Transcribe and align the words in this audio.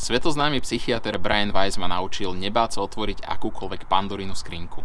Svetoznámy 0.00 0.64
psychiatr 0.64 1.20
Brian 1.20 1.52
Weiss 1.52 1.76
ma 1.76 1.84
naučil 1.84 2.32
nebáť 2.32 2.80
sa 2.80 2.88
otvoriť 2.88 3.20
akúkoľvek 3.20 3.84
pandorínu 3.84 4.32
skrinku. 4.32 4.80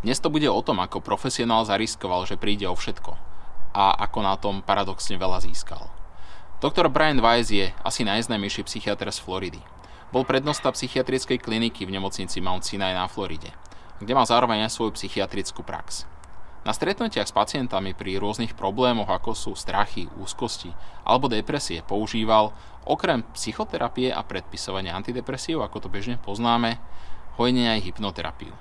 Dnes 0.00 0.24
to 0.24 0.32
bude 0.32 0.48
o 0.48 0.64
tom, 0.64 0.80
ako 0.80 1.04
profesionál 1.04 1.68
zariskoval, 1.68 2.24
že 2.24 2.40
príde 2.40 2.64
o 2.64 2.72
všetko 2.72 3.12
a 3.76 3.92
ako 4.08 4.18
na 4.24 4.40
tom 4.40 4.64
paradoxne 4.64 5.20
veľa 5.20 5.44
získal. 5.44 5.92
Doktor 6.64 6.88
Brian 6.88 7.20
Weiss 7.20 7.52
je 7.52 7.76
asi 7.84 8.08
najznámejší 8.08 8.64
psychiatr 8.64 9.12
z 9.12 9.20
Floridy. 9.20 9.60
Bol 10.16 10.24
prednosta 10.24 10.72
psychiatrickej 10.72 11.44
kliniky 11.44 11.84
v 11.84 12.00
nemocnici 12.00 12.40
Mount 12.40 12.64
Sinai 12.64 12.96
na 12.96 13.04
Floride, 13.04 13.52
kde 14.00 14.16
mal 14.16 14.24
zároveň 14.24 14.64
aj 14.64 14.72
svoju 14.72 14.96
psychiatrickú 14.96 15.60
prax. 15.60 16.08
Na 16.66 16.74
stretnutiach 16.74 17.30
s 17.30 17.36
pacientami 17.36 17.94
pri 17.94 18.18
rôznych 18.18 18.58
problémoch, 18.58 19.08
ako 19.08 19.32
sú 19.32 19.52
strachy, 19.54 20.10
úzkosti 20.18 20.74
alebo 21.06 21.30
depresie, 21.30 21.86
používal 21.86 22.50
okrem 22.84 23.22
psychoterapie 23.36 24.10
a 24.10 24.24
predpisovania 24.26 24.96
antidepresív, 24.98 25.62
ako 25.62 25.86
to 25.86 25.88
bežne 25.88 26.18
poznáme, 26.18 26.80
hojne 27.38 27.78
aj 27.78 27.84
hypnoterapiu. 27.86 28.52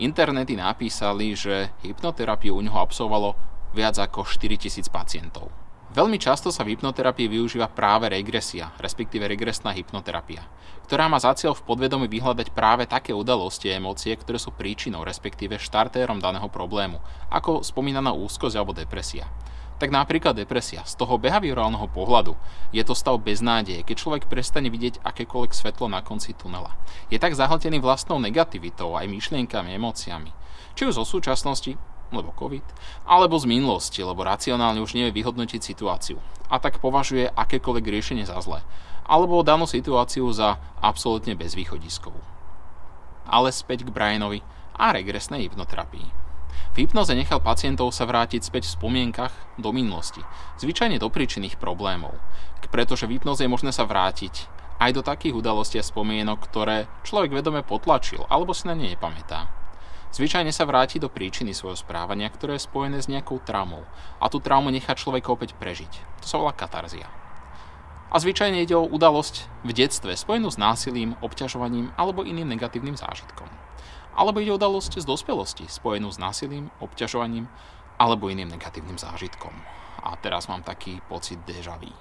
Internety 0.00 0.56
napísali, 0.56 1.36
že 1.36 1.70
hypnoterapiu 1.84 2.56
u 2.56 2.60
neho 2.64 2.80
absolvovalo 2.80 3.36
viac 3.76 4.00
ako 4.00 4.26
4000 4.26 4.88
pacientov. 4.90 5.52
Veľmi 5.90 6.22
často 6.22 6.54
sa 6.54 6.62
v 6.62 6.78
hypnoterapii 6.78 7.26
využíva 7.26 7.66
práve 7.66 8.06
regresia, 8.06 8.70
respektíve 8.78 9.26
regresná 9.26 9.74
hypnoterapia, 9.74 10.46
ktorá 10.86 11.10
má 11.10 11.18
za 11.18 11.34
cieľ 11.34 11.58
v 11.58 11.66
podvedomí 11.66 12.06
vyhľadať 12.06 12.54
práve 12.54 12.86
také 12.86 13.10
udalosti 13.10 13.74
a 13.74 13.82
emócie, 13.82 14.14
ktoré 14.14 14.38
sú 14.38 14.54
príčinou, 14.54 15.02
respektíve 15.02 15.58
štartérom 15.58 16.22
daného 16.22 16.46
problému, 16.46 17.02
ako 17.26 17.66
spomínaná 17.66 18.14
úzkosť 18.14 18.54
alebo 18.54 18.70
depresia. 18.70 19.26
Tak 19.82 19.90
napríklad 19.90 20.38
depresia. 20.38 20.86
Z 20.86 20.94
toho 20.94 21.18
behaviorálneho 21.18 21.90
pohľadu 21.90 22.38
je 22.70 22.86
to 22.86 22.94
stav 22.94 23.18
beznádeje, 23.18 23.82
keď 23.82 23.96
človek 23.98 24.30
prestane 24.30 24.70
vidieť 24.70 25.02
akékoľvek 25.02 25.50
svetlo 25.50 25.90
na 25.90 26.06
konci 26.06 26.38
tunela. 26.38 26.70
Je 27.10 27.18
tak 27.18 27.34
zahltený 27.34 27.82
vlastnou 27.82 28.22
negativitou, 28.22 28.94
aj 28.94 29.10
myšlienkami, 29.10 29.74
emóciami. 29.74 30.30
Či 30.78 30.86
už 30.86 31.02
zo 31.02 31.04
súčasnosti, 31.08 31.74
lebo 32.10 32.34
COVID, 32.34 32.66
alebo 33.06 33.38
z 33.38 33.46
minulosti, 33.46 34.02
lebo 34.02 34.26
racionálne 34.26 34.82
už 34.82 34.98
nevie 34.98 35.14
vyhodnotiť 35.22 35.60
situáciu 35.62 36.18
a 36.50 36.58
tak 36.58 36.82
považuje 36.82 37.30
akékoľvek 37.30 37.84
riešenie 37.86 38.26
za 38.26 38.38
zlé, 38.42 38.62
alebo 39.06 39.46
danú 39.46 39.66
situáciu 39.66 40.26
za 40.34 40.58
absolútne 40.82 41.38
bezvýchodiskovú. 41.38 42.18
Ale 43.30 43.54
späť 43.54 43.86
k 43.86 43.94
Brianovi 43.94 44.42
a 44.74 44.90
regresnej 44.90 45.46
hypnoterapii. 45.46 46.30
V 46.70 46.86
hypnoze 46.86 47.14
nechal 47.18 47.42
pacientov 47.42 47.90
sa 47.90 48.06
vrátiť 48.06 48.46
späť 48.46 48.70
v 48.70 48.74
spomienkach 48.78 49.34
do 49.58 49.74
minulosti, 49.74 50.22
zvyčajne 50.62 51.02
do 51.02 51.10
príčinných 51.10 51.58
problémov, 51.58 52.14
pretože 52.70 53.10
v 53.10 53.18
hypnoze 53.18 53.42
je 53.42 53.50
možné 53.50 53.74
sa 53.74 53.86
vrátiť 53.86 54.46
aj 54.80 54.90
do 54.96 55.02
takých 55.04 55.36
udalostí 55.36 55.76
a 55.76 55.84
spomienok, 55.84 56.40
ktoré 56.46 56.88
človek 57.04 57.36
vedome 57.36 57.60
potlačil 57.60 58.24
alebo 58.32 58.56
si 58.56 58.64
na 58.70 58.78
ne 58.78 58.88
nepamätá. 58.88 59.59
Zvyčajne 60.10 60.50
sa 60.50 60.66
vráti 60.66 60.98
do 60.98 61.06
príčiny 61.06 61.54
svojho 61.54 61.78
správania, 61.78 62.26
ktoré 62.34 62.58
je 62.58 62.66
spojené 62.66 62.98
s 62.98 63.06
nejakou 63.06 63.38
traumou 63.38 63.86
a 64.18 64.26
tú 64.26 64.42
traumu 64.42 64.74
nechá 64.74 64.98
človeka 64.98 65.30
opäť 65.30 65.54
prežiť. 65.54 65.92
To 66.18 66.26
sa 66.26 66.42
volá 66.42 66.50
katarzia. 66.50 67.06
A 68.10 68.18
zvyčajne 68.18 68.58
ide 68.58 68.74
o 68.74 68.82
udalosť 68.82 69.46
v 69.62 69.70
detstve 69.70 70.18
spojenú 70.18 70.50
s 70.50 70.58
násilím, 70.58 71.14
obťažovaním 71.22 71.94
alebo 71.94 72.26
iným 72.26 72.50
negatívnym 72.50 72.98
zážitkom. 72.98 73.46
Alebo 74.18 74.42
ide 74.42 74.50
o 74.50 74.58
udalosť 74.58 74.98
z 74.98 75.06
dospelosti 75.06 75.70
spojenú 75.70 76.10
s 76.10 76.18
násilím, 76.18 76.74
obťažovaním 76.82 77.46
alebo 77.94 78.26
iným 78.26 78.50
negatívnym 78.50 78.98
zážitkom. 78.98 79.54
A 80.02 80.18
teraz 80.18 80.50
mám 80.50 80.66
taký 80.66 80.98
pocit 81.06 81.38
déjà 81.46 81.78
vu. 81.78 81.94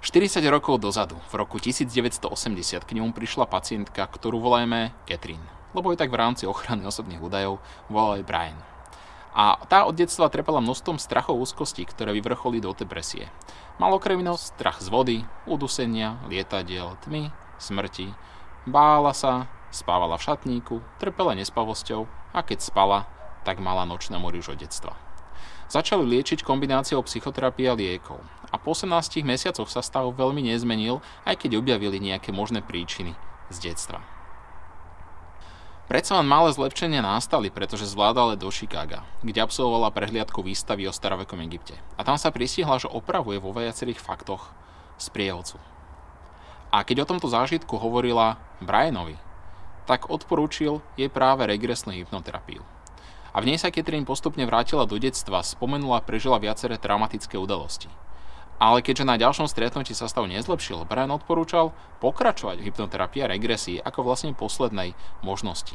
40 0.00 0.40
rokov 0.48 0.80
dozadu, 0.80 1.20
v 1.28 1.34
roku 1.36 1.60
1980, 1.60 2.24
k 2.80 2.90
nemu 2.96 3.12
prišla 3.12 3.44
pacientka, 3.44 4.08
ktorú 4.08 4.40
volajme 4.40 4.96
Catherine 5.04 5.61
lebo 5.72 5.92
je 5.92 6.00
tak 6.00 6.12
v 6.12 6.20
rámci 6.20 6.44
ochrany 6.48 6.84
osobných 6.84 7.20
údajov 7.20 7.60
volal 7.88 8.20
aj 8.20 8.28
Brian. 8.28 8.60
A 9.32 9.56
tá 9.64 9.88
od 9.88 9.96
detstva 9.96 10.28
trepala 10.28 10.60
množstvom 10.60 11.00
strachov 11.00 11.40
úzkostí, 11.40 11.88
ktoré 11.88 12.12
vyvrcholí 12.12 12.60
do 12.60 12.76
depresie. 12.76 13.32
Mal 13.80 13.88
okrem 13.96 14.20
strach 14.36 14.84
z 14.84 14.92
vody, 14.92 15.16
udusenia, 15.48 16.20
lietadiel, 16.28 17.00
tmy, 17.00 17.32
smrti. 17.56 18.12
Bála 18.68 19.16
sa, 19.16 19.48
spávala 19.72 20.20
v 20.20 20.24
šatníku, 20.28 20.76
trpela 21.00 21.32
nespavosťou 21.32 22.04
a 22.36 22.44
keď 22.44 22.60
spala, 22.60 23.08
tak 23.42 23.56
mala 23.58 23.88
nočné 23.88 24.20
mori 24.20 24.44
už 24.44 24.54
od 24.54 24.60
detstva. 24.60 24.92
Začali 25.72 26.04
liečiť 26.04 26.44
kombináciou 26.44 27.00
psychoterapie 27.00 27.72
a 27.72 27.72
liekov. 27.72 28.20
A 28.52 28.60
po 28.60 28.76
18 28.76 29.24
mesiacoch 29.24 29.72
sa 29.72 29.80
stav 29.80 30.04
veľmi 30.12 30.44
nezmenil, 30.44 31.00
aj 31.24 31.40
keď 31.40 31.56
objavili 31.56 31.96
nejaké 31.96 32.28
možné 32.28 32.60
príčiny 32.60 33.16
z 33.48 33.72
detstva. 33.72 34.04
Predsa 35.92 36.16
len 36.16 36.24
malé 36.24 36.48
zlepšenia 36.56 37.04
nastali, 37.04 37.52
pretože 37.52 37.84
zvládala 37.84 38.40
do 38.40 38.48
Chicaga, 38.48 39.04
kde 39.20 39.44
absolvovala 39.44 39.92
prehliadku 39.92 40.40
výstavy 40.40 40.88
o 40.88 40.92
starovekom 40.96 41.36
Egypte. 41.44 41.76
A 42.00 42.02
tam 42.08 42.16
sa 42.16 42.32
pristihla, 42.32 42.80
že 42.80 42.88
opravuje 42.88 43.36
vo 43.36 43.52
viacerých 43.52 44.00
faktoch 44.00 44.56
z 44.96 45.12
prievodcu. 45.12 45.60
A 46.72 46.80
keď 46.80 47.04
o 47.04 47.08
tomto 47.12 47.28
zážitku 47.28 47.76
hovorila 47.76 48.40
Brianovi, 48.64 49.20
tak 49.84 50.08
odporúčil 50.08 50.80
jej 50.96 51.12
práve 51.12 51.44
regresnú 51.44 51.92
hypnoterapiu. 51.92 52.64
A 53.36 53.44
v 53.44 53.52
nej 53.52 53.60
sa 53.60 53.68
Catherine 53.68 54.08
postupne 54.08 54.48
vrátila 54.48 54.88
do 54.88 54.96
detstva, 54.96 55.44
spomenula 55.44 56.00
a 56.00 56.06
prežila 56.08 56.40
viaceré 56.40 56.80
traumatické 56.80 57.36
udalosti. 57.36 57.92
Ale 58.62 58.78
keďže 58.78 59.02
na 59.02 59.18
ďalšom 59.18 59.50
stretnutí 59.50 59.90
sa 59.90 60.06
stav 60.06 60.30
nezlepšil, 60.30 60.86
Brian 60.86 61.10
odporúčal 61.10 61.74
pokračovať 61.98 62.62
v 62.62 62.70
hypnoterapii 62.70 63.26
a 63.26 63.30
regresii 63.34 63.82
ako 63.82 64.06
vlastne 64.06 64.38
poslednej 64.38 64.94
možnosti. 65.18 65.74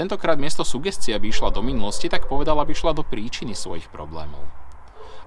Tentokrát 0.00 0.40
miesto 0.40 0.64
sugestie, 0.64 1.12
aby 1.12 1.28
išla 1.28 1.52
do 1.52 1.60
minulosti, 1.60 2.08
tak 2.08 2.24
povedal, 2.24 2.56
aby 2.56 2.72
išla 2.72 2.96
do 2.96 3.04
príčiny 3.04 3.52
svojich 3.52 3.92
problémov. 3.92 4.40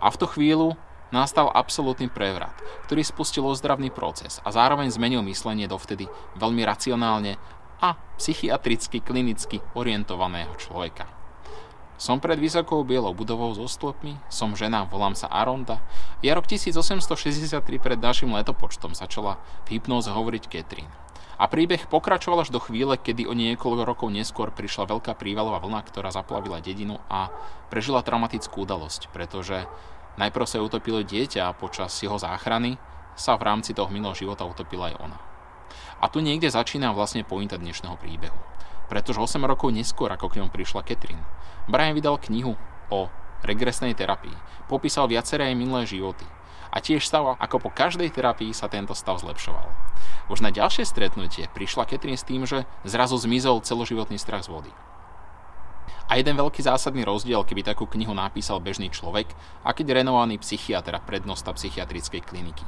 A 0.02 0.10
v 0.10 0.18
tú 0.18 0.26
chvíľu 0.34 0.82
nastal 1.14 1.54
absolútny 1.54 2.10
prevrat, 2.10 2.58
ktorý 2.90 3.06
spustil 3.06 3.46
ozdravný 3.46 3.94
proces 3.94 4.42
a 4.42 4.50
zároveň 4.50 4.90
zmenil 4.90 5.22
myslenie 5.30 5.70
dovtedy 5.70 6.10
veľmi 6.42 6.66
racionálne 6.66 7.38
a 7.86 8.02
psychiatricky 8.18 9.06
klinicky 9.06 9.62
orientovaného 9.78 10.58
človeka. 10.58 11.19
Som 12.00 12.24
pred 12.24 12.40
vysokou 12.40 12.88
bielou 12.88 13.12
budovou 13.12 13.52
so 13.52 13.68
stĺpmi, 13.68 14.24
som 14.32 14.56
žena, 14.56 14.88
volám 14.88 15.20
sa 15.20 15.28
Aronda. 15.28 15.84
Je 16.24 16.32
rok 16.32 16.48
1863 16.48 17.60
pred 17.76 18.00
našim 18.00 18.32
letopočtom 18.32 18.96
začala 18.96 19.36
v 19.68 19.76
hypnóze 19.76 20.08
hovoriť 20.08 20.48
Catherine. 20.48 20.88
A 21.36 21.52
príbeh 21.52 21.92
pokračoval 21.92 22.48
až 22.48 22.56
do 22.56 22.64
chvíle, 22.64 22.96
kedy 22.96 23.28
o 23.28 23.36
niekoľko 23.36 23.84
rokov 23.84 24.08
neskôr 24.16 24.48
prišla 24.48 24.88
veľká 24.96 25.12
prívalová 25.20 25.60
vlna, 25.60 25.84
ktorá 25.92 26.08
zaplavila 26.08 26.64
dedinu 26.64 27.04
a 27.12 27.36
prežila 27.68 28.00
traumatickú 28.00 28.64
udalosť, 28.64 29.12
pretože 29.12 29.68
najprv 30.16 30.48
sa 30.48 30.64
utopilo 30.64 31.04
dieťa 31.04 31.52
a 31.52 31.56
počas 31.56 31.92
jeho 32.00 32.16
záchrany 32.16 32.80
sa 33.20 33.36
v 33.36 33.44
rámci 33.44 33.76
toho 33.76 33.92
minulého 33.92 34.16
života 34.16 34.48
utopila 34.48 34.88
aj 34.88 35.04
ona. 35.04 35.20
A 36.00 36.08
tu 36.08 36.24
niekde 36.24 36.48
začína 36.48 36.96
vlastne 36.96 37.28
pointa 37.28 37.60
dnešného 37.60 38.00
príbehu 38.00 38.40
pretože 38.90 39.22
8 39.22 39.40
rokov 39.46 39.70
neskôr, 39.72 40.10
ako 40.10 40.28
k 40.34 40.44
ňom 40.44 40.50
prišla 40.50 40.84
Catherine, 40.84 41.24
Brian 41.70 41.94
vydal 41.94 42.18
knihu 42.18 42.58
o 42.90 43.08
regresnej 43.46 43.94
terapii. 43.96 44.34
Popísal 44.68 45.08
viaceré 45.08 45.54
aj 45.54 45.56
minulé 45.56 45.86
životy. 45.86 46.26
A 46.70 46.82
tiež 46.82 47.02
stav, 47.02 47.38
ako 47.42 47.58
po 47.58 47.70
každej 47.74 48.14
terapii 48.14 48.54
sa 48.54 48.70
tento 48.70 48.94
stav 48.94 49.18
zlepšoval. 49.22 49.70
Už 50.30 50.46
na 50.46 50.54
ďalšie 50.54 50.86
stretnutie 50.86 51.50
prišla 51.50 51.90
Catherine 51.90 52.20
s 52.20 52.28
tým, 52.28 52.46
že 52.46 52.70
zrazu 52.86 53.18
zmizol 53.18 53.66
celoživotný 53.66 54.22
strach 54.22 54.46
z 54.46 54.54
vody. 54.54 54.74
A 56.10 56.18
jeden 56.18 56.38
veľký 56.38 56.66
zásadný 56.66 57.06
rozdiel, 57.06 57.46
keby 57.46 57.62
takú 57.62 57.86
knihu 57.86 58.18
napísal 58.18 58.58
bežný 58.58 58.90
človek, 58.90 59.30
a 59.62 59.74
keď 59.78 60.02
renovovaný 60.02 60.42
psychiatr 60.42 60.98
a 60.98 61.02
prednosta 61.02 61.54
psychiatrickej 61.54 62.22
kliniky. 62.26 62.66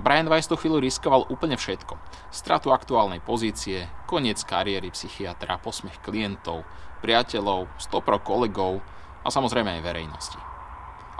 Brian 0.00 0.32
Weiss 0.32 0.48
tú 0.48 0.56
chvíľu 0.56 0.80
riskoval 0.80 1.28
úplne 1.28 1.60
všetko. 1.60 1.94
Stratu 2.32 2.72
aktuálnej 2.72 3.20
pozície, 3.20 3.84
koniec 4.08 4.40
kariéry 4.48 4.88
psychiatra, 4.90 5.60
posmech 5.60 6.00
klientov, 6.00 6.64
priateľov, 7.04 7.68
stopro 7.76 8.16
kolegov 8.20 8.80
a 9.20 9.28
samozrejme 9.28 9.76
aj 9.76 9.84
verejnosti. 9.84 10.40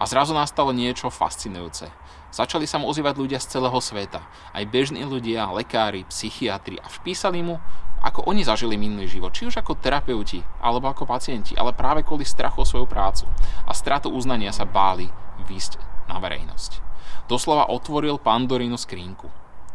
A 0.01 0.09
zrazu 0.09 0.33
nastalo 0.33 0.73
niečo 0.73 1.13
fascinujúce. 1.13 1.93
Začali 2.33 2.65
sa 2.65 2.81
mu 2.81 2.89
ozývať 2.89 3.21
ľudia 3.21 3.37
z 3.37 3.61
celého 3.61 3.77
sveta. 3.85 4.25
Aj 4.57 4.65
bežní 4.65 5.05
ľudia, 5.05 5.53
lekári, 5.53 6.09
psychiatri 6.09 6.81
a 6.81 6.89
vpísali 6.89 7.45
mu, 7.45 7.61
ako 8.01 8.25
oni 8.29 8.45
zažili 8.45 8.81
minulý 8.81 9.07
život, 9.07 9.37
či 9.37 9.45
už 9.45 9.61
ako 9.61 9.77
terapeuti, 9.77 10.41
alebo 10.65 10.89
ako 10.89 11.05
pacienti, 11.05 11.53
ale 11.57 11.77
práve 11.77 12.01
kvôli 12.01 12.25
strachu 12.25 12.65
o 12.65 12.69
svoju 12.69 12.89
prácu 12.89 13.29
a 13.69 13.73
stratu 13.77 14.09
uznania 14.09 14.53
sa 14.53 14.65
báli 14.65 15.09
výsť 15.45 15.77
na 16.09 16.17
verejnosť. 16.17 16.81
Doslova 17.29 17.69
otvoril 17.71 18.19
Pandorínu 18.19 18.75
skrinku 18.75 19.29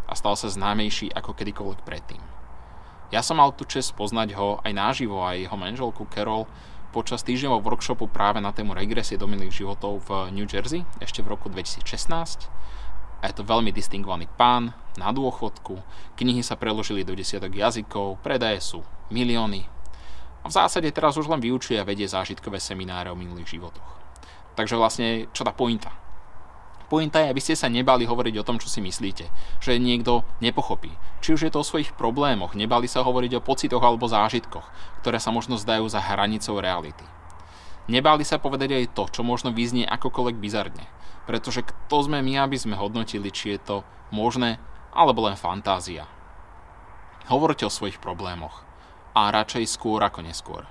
a 0.06 0.14
stal 0.14 0.36
sa 0.36 0.52
známejší 0.52 1.14
ako 1.14 1.32
kedykoľvek 1.38 1.80
predtým. 1.86 2.22
Ja 3.14 3.22
som 3.22 3.38
mal 3.38 3.54
tu 3.54 3.64
čest 3.70 3.94
poznať 3.94 4.34
ho 4.36 4.58
aj 4.66 4.74
náživo, 4.74 5.22
aj 5.22 5.46
jeho 5.46 5.58
manželku 5.58 6.10
Carol 6.10 6.50
počas 6.90 7.22
týždňového 7.28 7.62
workshopu 7.62 8.08
práve 8.08 8.40
na 8.40 8.56
tému 8.56 8.72
regresie 8.72 9.20
do 9.20 9.28
minulých 9.28 9.62
životov 9.62 10.08
v 10.08 10.32
New 10.32 10.48
Jersey 10.48 10.88
ešte 11.04 11.22
v 11.22 11.36
roku 11.36 11.52
2016. 11.52 11.86
A 13.26 13.34
je 13.34 13.42
to 13.42 13.50
veľmi 13.50 13.74
distingovaný 13.74 14.30
pán, 14.30 14.70
na 15.02 15.10
dôchodku, 15.10 15.82
knihy 16.14 16.46
sa 16.46 16.54
preložili 16.54 17.02
do 17.02 17.18
desiatok 17.18 17.58
jazykov, 17.58 18.22
predaje 18.22 18.62
sú 18.62 18.86
milióny. 19.10 19.66
A 20.46 20.46
v 20.46 20.54
zásade 20.54 20.94
teraz 20.94 21.18
už 21.18 21.26
len 21.26 21.42
vyučuje 21.42 21.82
a 21.82 21.88
vedie 21.90 22.06
zážitkové 22.06 22.62
semináre 22.62 23.10
o 23.10 23.18
minulých 23.18 23.58
životoch. 23.58 23.90
Takže 24.54 24.78
vlastne, 24.78 25.26
čo 25.34 25.42
tá 25.42 25.50
pointa? 25.50 25.90
Pointa 26.86 27.18
je, 27.18 27.34
aby 27.34 27.42
ste 27.42 27.58
sa 27.58 27.66
nebali 27.66 28.06
hovoriť 28.06 28.36
o 28.38 28.46
tom, 28.46 28.62
čo 28.62 28.70
si 28.70 28.78
myslíte, 28.78 29.26
že 29.58 29.82
niekto 29.82 30.22
nepochopí. 30.38 30.94
Či 31.26 31.34
už 31.34 31.42
je 31.50 31.52
to 31.52 31.66
o 31.66 31.68
svojich 31.68 31.98
problémoch, 31.98 32.54
nebali 32.54 32.86
sa 32.86 33.02
hovoriť 33.02 33.42
o 33.42 33.46
pocitoch 33.46 33.82
alebo 33.82 34.06
zážitkoch, 34.06 34.70
ktoré 35.02 35.18
sa 35.18 35.34
možno 35.34 35.58
zdajú 35.58 35.90
za 35.90 35.98
hranicou 35.98 36.62
reality. 36.62 37.02
Nebali 37.90 38.22
sa 38.22 38.38
povedať 38.38 38.78
aj 38.78 38.94
to, 38.94 39.10
čo 39.10 39.22
možno 39.26 39.50
vyznie 39.50 39.86
akokoľvek 39.90 40.38
bizarne, 40.38 40.86
pretože 41.26 41.66
kto 41.66 42.06
sme 42.06 42.22
my, 42.22 42.46
aby 42.46 42.58
sme 42.58 42.78
hodnotili, 42.78 43.34
či 43.34 43.58
je 43.58 43.60
to 43.62 43.78
možné 44.14 44.62
alebo 44.96 45.26
len 45.28 45.36
fantázia. 45.36 46.08
Hovorte 47.28 47.66
o 47.66 47.74
svojich 47.74 47.98
problémoch 47.98 48.62
a 49.18 49.34
radšej 49.34 49.66
skôr 49.68 50.00
ako 50.06 50.22
neskôr. 50.22 50.64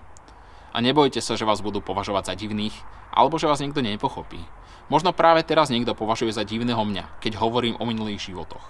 A 0.75 0.83
nebojte 0.83 1.23
sa, 1.23 1.39
že 1.39 1.47
vás 1.47 1.63
budú 1.63 1.79
považovať 1.83 2.31
za 2.31 2.35
divných, 2.35 2.75
alebo 3.15 3.39
že 3.39 3.47
vás 3.47 3.63
niekto 3.63 3.83
nepochopí. 3.83 4.43
Možno 4.91 5.15
práve 5.15 5.47
teraz 5.47 5.71
niekto 5.71 5.95
považuje 5.95 6.35
za 6.35 6.43
divného 6.45 6.83
mňa, 6.83 7.23
keď 7.23 7.39
hovorím 7.39 7.79
o 7.79 7.89
minulých 7.89 8.31
životoch. 8.31 8.63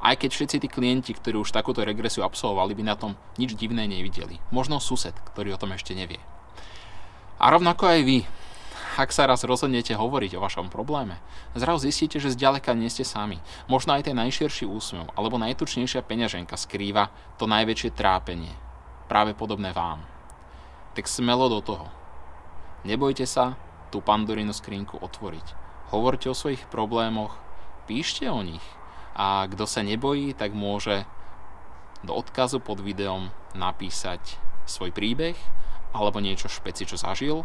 Aj 0.00 0.16
keď 0.16 0.32
všetci 0.32 0.56
tí 0.64 0.68
klienti, 0.72 1.12
ktorí 1.12 1.36
už 1.36 1.52
takúto 1.52 1.84
regresiu 1.84 2.24
absolvovali, 2.24 2.72
by 2.72 2.82
na 2.88 2.96
tom 2.96 3.20
nič 3.36 3.52
divné 3.52 3.84
nevideli. 3.84 4.40
Možno 4.48 4.80
sused, 4.80 5.12
ktorý 5.12 5.54
o 5.54 5.60
tom 5.60 5.76
ešte 5.76 5.92
nevie. 5.92 6.18
A 7.36 7.52
rovnako 7.52 7.84
aj 7.84 8.00
vy, 8.04 8.18
ak 9.00 9.16
sa 9.16 9.24
raz 9.24 9.48
rozhodnete 9.48 9.96
hovoriť 9.96 10.36
o 10.36 10.44
vašom 10.44 10.68
probléme, 10.68 11.16
zrazu 11.56 11.88
zistíte, 11.88 12.20
že 12.20 12.36
zďaleka 12.36 12.76
nie 12.76 12.92
ste 12.92 13.00
sami. 13.00 13.40
Možno 13.64 13.96
aj 13.96 14.12
ten 14.12 14.16
najširší 14.20 14.68
úsmev 14.68 15.08
alebo 15.16 15.40
najtučnejšia 15.40 16.04
peňaženka 16.04 16.52
skrýva 16.60 17.08
to 17.40 17.48
najväčšie 17.48 17.96
trápenie. 17.96 18.52
Práve 19.08 19.32
podobné 19.32 19.72
vám. 19.72 20.04
Tak 20.92 21.08
smelo 21.08 21.48
do 21.48 21.64
toho. 21.64 21.88
Nebojte 22.84 23.24
sa 23.24 23.56
tú 23.88 24.04
pandorinu 24.04 24.52
skrinku 24.52 25.00
otvoriť. 25.00 25.56
Hovorte 25.96 26.28
o 26.28 26.36
svojich 26.36 26.68
problémoch, 26.68 27.32
píšte 27.88 28.28
o 28.28 28.44
nich. 28.44 28.62
A 29.16 29.48
kto 29.48 29.64
sa 29.64 29.80
nebojí, 29.80 30.36
tak 30.36 30.52
môže 30.52 31.08
do 32.04 32.12
odkazu 32.12 32.60
pod 32.60 32.84
videom 32.84 33.32
napísať 33.56 34.36
svoj 34.68 34.92
príbeh 34.92 35.34
alebo 35.90 36.22
niečo 36.22 36.46
špeci, 36.46 36.86
čo 36.86 36.96
zažil 36.96 37.42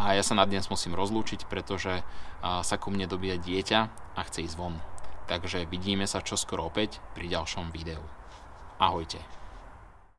a 0.00 0.16
ja 0.16 0.24
sa 0.24 0.32
na 0.32 0.48
dnes 0.48 0.70
musím 0.72 0.96
rozlúčiť, 0.96 1.44
pretože 1.50 2.00
sa 2.40 2.76
ku 2.80 2.88
mne 2.88 3.04
dobíja 3.04 3.36
dieťa 3.36 3.80
a 4.16 4.20
chce 4.24 4.48
ísť 4.48 4.56
von. 4.56 4.78
Takže 5.28 5.68
vidíme 5.68 6.08
sa 6.08 6.24
čoskoro 6.24 6.66
opäť 6.66 6.98
pri 7.12 7.28
ďalšom 7.28 7.70
videu. 7.70 8.00
Ahojte. 8.80 9.20